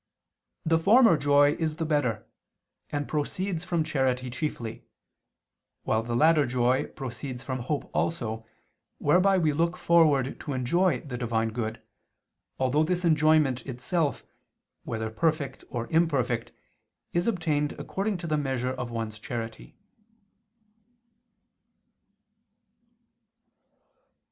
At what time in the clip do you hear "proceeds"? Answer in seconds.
3.07-3.63, 6.87-7.43